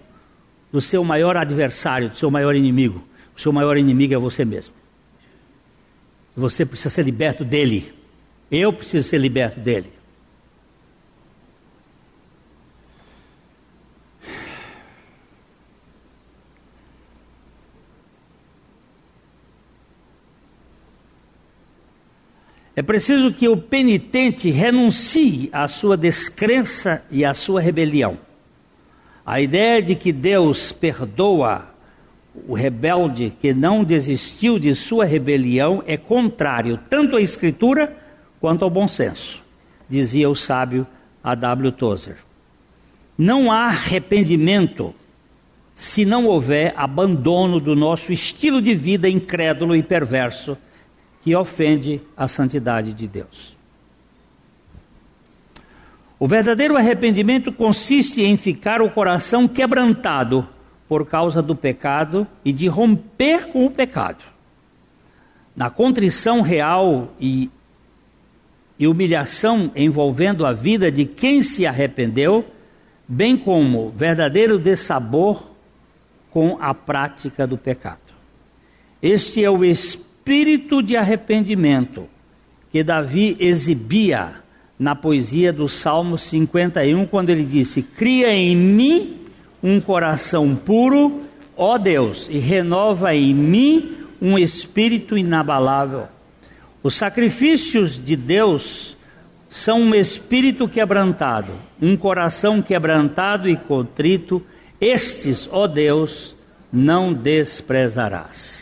[0.71, 3.03] do seu maior adversário, do seu maior inimigo.
[3.35, 4.75] O seu maior inimigo é você mesmo.
[6.37, 7.95] Você precisa ser liberto dele.
[8.51, 9.96] Eu preciso ser liberto dele.
[22.77, 28.19] É preciso que o penitente renuncie à sua descrença e à sua rebelião.
[29.25, 31.75] A ideia de que Deus perdoa
[32.47, 37.97] o rebelde que não desistiu de sua rebelião é contrário tanto à Escritura
[38.39, 39.43] quanto ao bom senso,
[39.89, 40.87] dizia o sábio
[41.25, 41.73] A.W.
[41.73, 42.19] Tozer.
[43.17, 44.95] Não há arrependimento
[45.75, 50.59] se não houver abandono do nosso estilo de vida incrédulo e perverso
[51.27, 53.57] que ofende a santidade de Deus.
[56.21, 60.49] O verdadeiro arrependimento consiste em ficar o coração quebrantado
[60.89, 64.23] por causa do pecado e de romper com o pecado.
[65.57, 67.51] Na contrição real e,
[68.79, 72.47] e humilhação envolvendo a vida de quem se arrependeu,
[73.09, 75.51] bem como verdadeiro dessabor
[76.31, 78.15] com a prática do pecado.
[79.03, 80.06] Este é o espírito
[80.83, 82.09] de arrependimento
[82.73, 84.33] que Davi exibia
[84.77, 89.21] na poesia do Salmo 51, quando ele disse: Cria em mim
[89.63, 91.23] um coração puro,
[91.57, 96.09] ó Deus, e renova em mim um espírito inabalável.
[96.83, 98.97] Os sacrifícios de Deus
[99.49, 104.43] são um espírito quebrantado, um coração quebrantado e contrito.
[104.81, 106.35] Estes, ó Deus,
[106.73, 108.56] não desprezarás.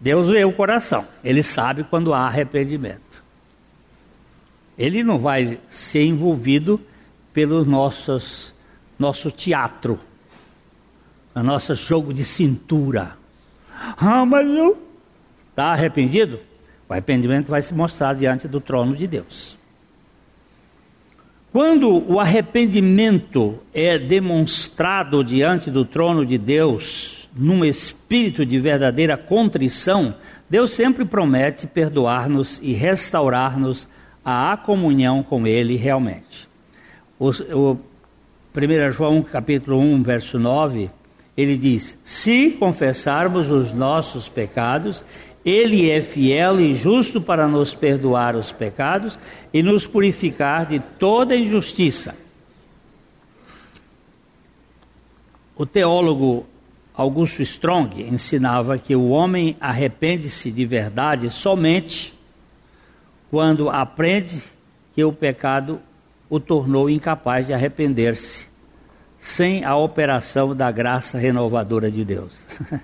[0.00, 3.22] Deus vê o coração, ele sabe quando há arrependimento.
[4.78, 6.80] Ele não vai ser envolvido
[7.32, 8.54] pelo nossos,
[8.96, 9.98] nosso teatro,
[11.34, 13.16] a nosso jogo de cintura.
[13.96, 14.78] Ah, mas eu.
[15.50, 16.38] Está arrependido?
[16.88, 19.58] O arrependimento vai se mostrar diante do trono de Deus.
[21.52, 30.12] Quando o arrependimento é demonstrado diante do trono de Deus, num espírito de verdadeira contrição,
[30.50, 33.88] Deus sempre promete perdoar-nos e restaurar-nos
[34.24, 36.48] à comunhão com Ele realmente.
[37.16, 37.78] O, o
[38.54, 40.90] 1 João capítulo 1, verso 9,
[41.36, 45.04] ele diz: Se confessarmos os nossos pecados,
[45.44, 49.16] Ele é fiel e justo para nos perdoar os pecados
[49.54, 52.16] e nos purificar de toda injustiça.
[55.54, 56.44] O teólogo
[56.98, 62.12] Augusto Strong ensinava que o homem arrepende-se de verdade somente
[63.30, 64.42] quando aprende
[64.92, 65.80] que o pecado
[66.28, 68.48] o tornou incapaz de arrepender-se,
[69.16, 72.36] sem a operação da graça renovadora de Deus.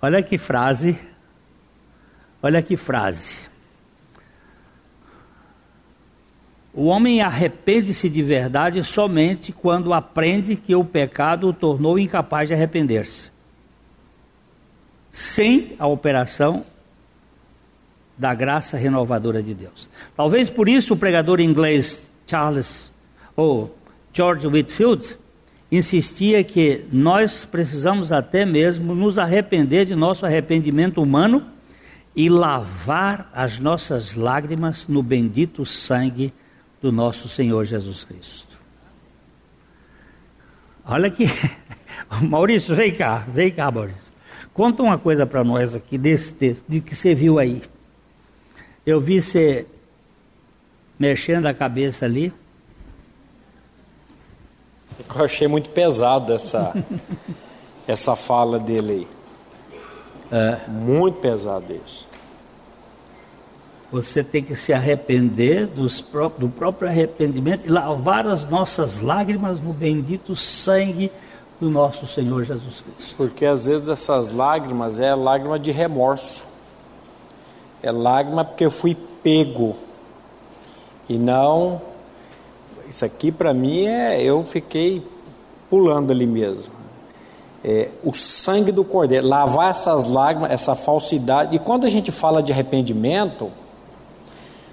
[0.00, 0.98] olha que frase,
[2.42, 3.45] olha que frase.
[6.76, 12.54] O homem arrepende-se de verdade somente quando aprende que o pecado o tornou incapaz de
[12.54, 13.30] arrepender-se.
[15.10, 16.66] Sem a operação
[18.18, 19.88] da graça renovadora de Deus.
[20.14, 22.92] Talvez por isso o pregador inglês Charles
[23.34, 23.74] ou
[24.12, 25.16] George Whitfield
[25.72, 31.42] insistia que nós precisamos até mesmo nos arrepender de nosso arrependimento humano
[32.14, 36.34] e lavar as nossas lágrimas no bendito sangue
[36.80, 38.58] do nosso Senhor Jesus Cristo.
[40.84, 41.24] Olha aqui,
[42.22, 44.14] Maurício, vem cá, vem cá, Maurício.
[44.54, 47.62] Conta uma coisa para nós aqui desse texto, de que você viu aí.
[48.86, 49.66] Eu vi você
[50.98, 52.32] mexendo a cabeça ali.
[55.14, 56.72] Eu achei muito pesado essa,
[57.86, 59.08] essa fala dele aí.
[60.32, 60.68] É.
[60.68, 62.08] Muito pesado isso.
[63.92, 69.60] Você tem que se arrepender dos pró do próprio arrependimento e lavar as nossas lágrimas
[69.60, 71.10] no bendito sangue
[71.60, 73.14] do nosso Senhor Jesus Cristo.
[73.16, 76.44] Porque às vezes essas lágrimas é lágrima de remorso
[77.82, 79.76] é lágrima porque eu fui pego.
[81.08, 81.80] E não,
[82.88, 85.06] isso aqui para mim é, eu fiquei
[85.70, 86.74] pulando ali mesmo.
[87.64, 91.54] É, o sangue do cordeiro, lavar essas lágrimas, essa falsidade.
[91.54, 93.50] E quando a gente fala de arrependimento,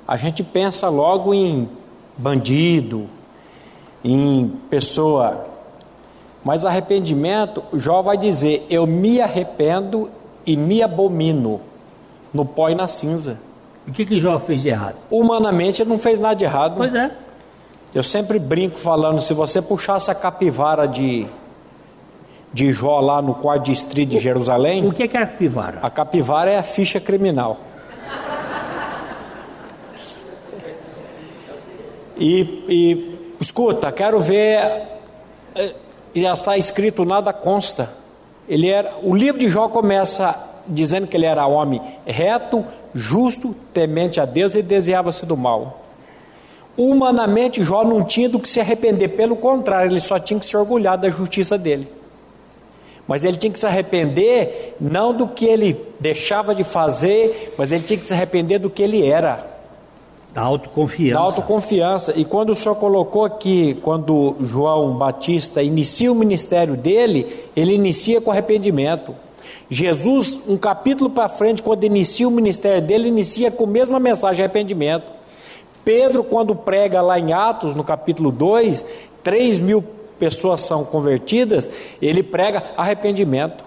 [0.07, 1.69] a gente pensa logo em
[2.17, 3.07] bandido,
[4.03, 5.45] em pessoa.
[6.43, 10.09] Mas arrependimento, Jó vai dizer: Eu me arrependo
[10.45, 11.61] e me abomino
[12.33, 13.39] no pó e na cinza.
[13.87, 14.97] O que que Jó fez de errado?
[15.09, 16.75] Humanamente ele não fez nada de errado.
[16.77, 17.11] Pois é.
[17.93, 21.27] Eu sempre brinco falando, se você puxasse a capivara de
[22.53, 24.85] de Jó lá no quarto distrito de Jerusalém.
[24.85, 25.79] O que é, que é a capivara?
[25.81, 27.57] A capivara é a ficha criminal.
[32.24, 34.61] E, e escuta, quero ver.
[35.53, 35.74] Eh,
[36.15, 37.91] já está escrito nada consta.
[38.47, 38.95] Ele era.
[39.03, 40.34] O livro de Jó começa
[40.65, 42.63] dizendo que ele era homem reto,
[42.93, 45.82] justo, temente a Deus e desejava-se do mal.
[46.78, 50.55] Humanamente, Jó não tinha do que se arrepender, pelo contrário, ele só tinha que se
[50.55, 51.89] orgulhar da justiça dele.
[53.05, 57.84] Mas ele tinha que se arrepender não do que ele deixava de fazer, mas ele
[57.84, 59.52] tinha que se arrepender do que ele era.
[60.34, 61.13] Da autoconfiança.
[61.13, 62.13] Da autoconfiança.
[62.15, 68.19] E quando o senhor colocou aqui, quando João Batista inicia o ministério dele, ele inicia
[68.19, 69.15] com arrependimento.
[69.69, 74.43] Jesus, um capítulo para frente, quando inicia o ministério dele, inicia com a mesma mensagem
[74.43, 75.11] arrependimento.
[75.86, 78.84] Pedro, quando prega lá em Atos, no capítulo 2,
[79.21, 79.84] 3 mil
[80.17, 81.69] pessoas são convertidas,
[82.01, 83.63] ele prega arrependimento.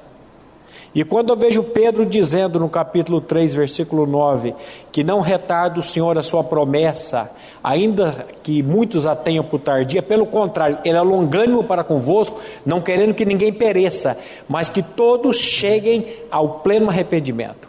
[0.97, 4.55] E quando eu vejo Pedro dizendo no capítulo 3, versículo 9,
[4.91, 7.31] que não retarda o Senhor a sua promessa,
[7.63, 12.81] ainda que muitos a tenham por tardia, pelo contrário, ele é longânimo para convosco, não
[12.81, 14.17] querendo que ninguém pereça,
[14.49, 17.69] mas que todos cheguem ao pleno arrependimento.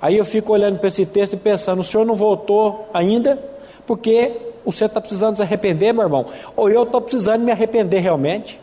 [0.00, 3.42] Aí eu fico olhando para esse texto e pensando: o Senhor não voltou ainda?
[3.88, 4.30] Porque
[4.64, 8.60] você está precisando se arrepender, meu irmão, ou eu estou precisando me arrepender realmente.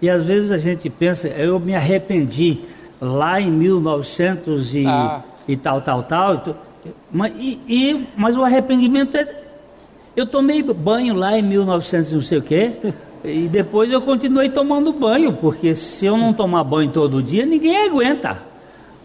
[0.00, 2.60] E às vezes a gente pensa, eu me arrependi
[3.00, 5.22] lá em 1900 e, ah.
[5.46, 6.56] e tal, tal, tal.
[7.10, 9.40] Mas, e, e, mas o arrependimento é.
[10.16, 12.72] Eu tomei banho lá em 1900 e não sei o quê.
[13.22, 17.76] E depois eu continuei tomando banho, porque se eu não tomar banho todo dia, ninguém
[17.86, 18.42] aguenta.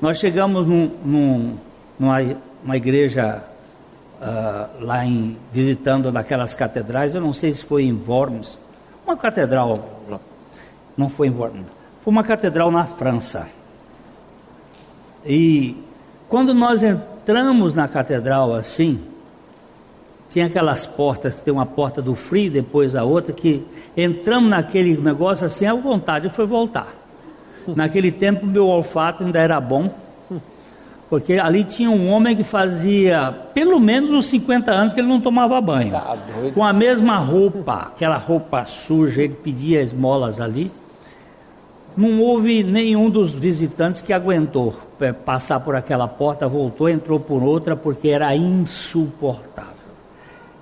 [0.02, 1.56] Nós chegamos num, num,
[2.00, 2.22] numa,
[2.64, 3.44] numa igreja
[4.22, 8.58] uh, lá em, visitando naquelas catedrais, eu não sei se foi em Worms,
[9.06, 9.96] uma catedral
[10.98, 11.68] não foi em Worms,
[12.02, 13.48] foi uma catedral na França.
[15.26, 15.76] E
[16.30, 19.00] quando nós entramos na catedral assim,
[20.30, 23.66] tinha aquelas portas, que tem uma porta do frio, depois a outra, que
[23.96, 26.94] entramos naquele negócio assim, a vontade foi voltar.
[27.76, 29.90] Naquele tempo meu olfato ainda era bom,
[31.10, 35.22] porque ali tinha um homem que fazia pelo menos uns 50 anos que ele não
[35.22, 35.92] tomava banho.
[35.92, 36.18] Tá
[36.54, 40.72] com a mesma roupa, aquela roupa suja, ele pedia esmolas ali.
[41.96, 47.42] Não houve nenhum dos visitantes que aguentou é, passar por aquela porta, voltou, entrou por
[47.42, 49.74] outra, porque era insuportável.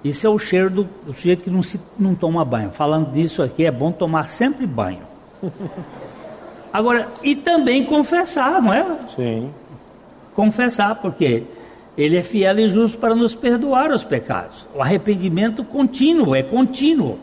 [0.04, 2.72] Isso é o cheiro do, do sujeito que não, se, não toma banho.
[2.72, 5.02] Falando disso aqui, é bom tomar sempre banho.
[6.72, 8.86] Agora, e também confessar, não é?
[9.08, 9.52] Sim.
[10.36, 11.46] Confessar, porque
[11.98, 14.66] ele é fiel e justo para nos perdoar os pecados.
[14.76, 17.18] O arrependimento contínuo, é contínuo.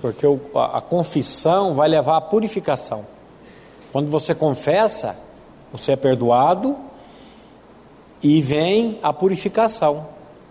[0.00, 3.04] Porque a confissão vai levar à purificação.
[3.98, 5.16] Quando você confessa,
[5.72, 6.76] você é perdoado
[8.22, 10.06] e vem a purificação.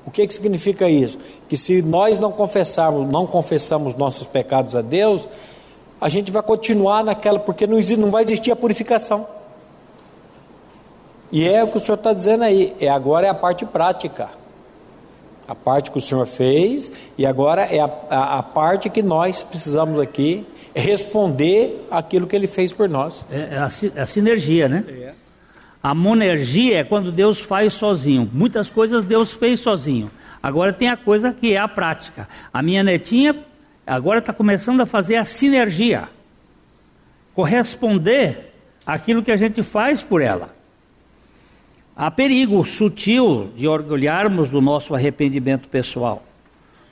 [0.06, 1.18] O que, que significa isso?
[1.48, 5.30] Que se nós não confessarmos, não confessamos nossos pecados a Deus,
[6.02, 9.26] a gente vai continuar naquela, porque não, existe, não vai existir a purificação.
[11.32, 14.28] E é o que o Senhor está dizendo aí, é agora é a parte prática.
[15.48, 19.41] A parte que o Senhor fez, e agora é a, a, a parte que nós
[19.41, 20.45] precisamos aqui
[20.76, 23.26] responder aquilo que ele fez por nós.
[23.32, 24.84] É, é a, é a sinergia, né?
[24.88, 25.13] É.
[25.82, 28.30] A monergia é quando Deus faz sozinho.
[28.34, 30.11] Muitas coisas Deus fez sozinho.
[30.41, 32.28] Agora tem a coisa que é a prática.
[32.53, 33.36] A minha netinha
[33.86, 36.09] agora está começando a fazer a sinergia
[37.38, 38.51] corresponder
[38.84, 40.55] àquilo que a gente faz por ela.
[41.95, 46.24] Há perigo sutil de orgulharmos do nosso arrependimento pessoal.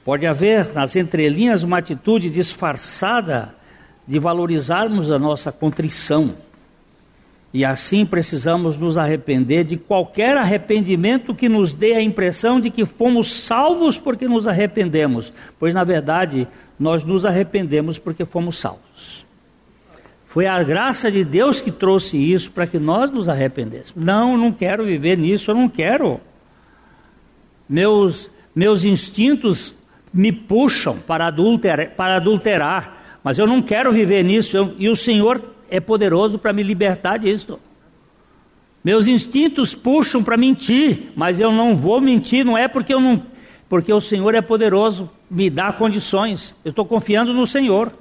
[0.03, 3.55] Pode haver nas entrelinhas uma atitude disfarçada
[4.08, 6.36] de valorizarmos a nossa contrição.
[7.53, 12.86] E assim precisamos nos arrepender de qualquer arrependimento que nos dê a impressão de que
[12.86, 16.47] fomos salvos porque nos arrependemos, pois na verdade
[16.78, 19.26] nós nos arrependemos porque fomos salvos.
[20.28, 24.03] Foi a graça de Deus que trouxe isso para que nós nos arrependêssemos.
[24.03, 26.20] Não, não quero viver nisso, eu não quero.
[27.70, 29.74] Meus, meus instintos
[30.14, 31.34] me puxam para
[31.95, 32.95] para adulterar
[33.26, 37.17] mas eu não quero viver nisso, eu, e o Senhor é poderoso para me libertar
[37.17, 37.59] disso.
[38.84, 43.23] Meus instintos puxam para mentir, mas eu não vou mentir, não é porque eu não,
[43.67, 46.55] porque o Senhor é poderoso, me dá condições.
[46.63, 47.91] Eu estou confiando no Senhor,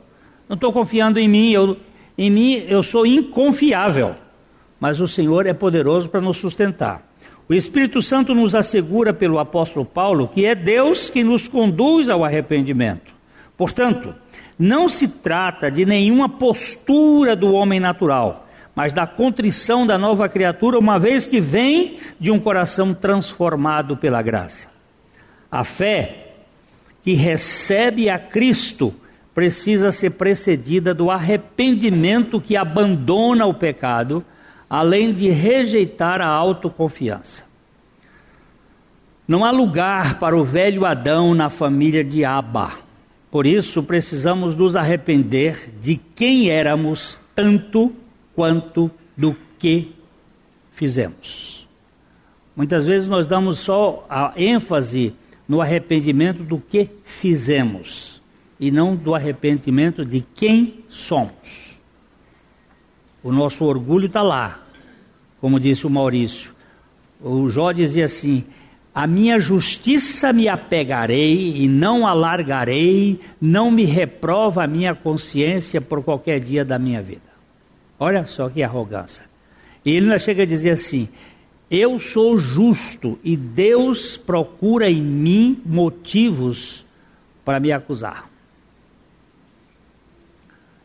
[0.47, 1.53] não estou confiando em mim.
[1.53, 1.79] Eu,
[2.19, 4.17] em mim eu sou inconfiável,
[4.79, 7.03] mas o Senhor é poderoso para nos sustentar.
[7.49, 12.23] O Espírito Santo nos assegura pelo apóstolo Paulo que é Deus que nos conduz ao
[12.23, 13.15] arrependimento.
[13.57, 14.15] Portanto,
[14.59, 20.79] não se trata de nenhuma postura do homem natural, mas da contrição da nova criatura,
[20.79, 24.69] uma vez que vem de um coração transformado pela graça.
[25.51, 26.33] A fé
[27.03, 28.95] que recebe a Cristo
[29.35, 34.25] precisa ser precedida do arrependimento que abandona o pecado,
[34.71, 37.45] além de rejeitar a autoconfiança.
[39.27, 42.84] Não há lugar para o velho Adão na família de Abba.
[43.35, 47.93] Por isso, precisamos nos arrepender de quem éramos, tanto
[48.33, 49.93] quanto do que
[50.73, 51.67] fizemos.
[52.55, 55.17] Muitas vezes nós damos só a ênfase
[55.49, 58.23] no arrependimento do que fizemos
[58.61, 61.81] e não do arrependimento de quem somos.
[63.21, 64.63] O nosso orgulho está lá,
[65.41, 66.55] como disse o Maurício.
[67.21, 68.45] O Jó dizia assim:
[68.95, 76.05] A minha justiça me apegarei e não alargarei, não me reprova a minha consciência por
[76.05, 77.35] qualquer dia da minha vida.
[77.99, 79.25] Olha só que arrogância.
[79.85, 81.09] E ele ainda chega a dizer assim:
[81.69, 86.87] Eu sou justo e Deus procura em mim motivos
[87.45, 88.31] para me acusar.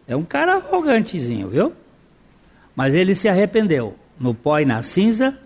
[0.08, 1.74] É um cara arrogantezinho, viu?
[2.76, 5.38] Mas ele se arrependeu no pó e na cinza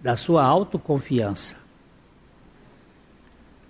[0.00, 1.65] da sua autoconfiança.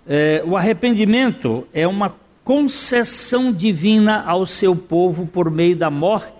[0.07, 6.31] É, o arrependimento é uma concessão divina ao seu povo por meio da morte